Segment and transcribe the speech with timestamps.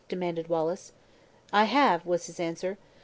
[0.09, 0.93] demanded Wallace.
[1.53, 2.79] "I have," was his answer.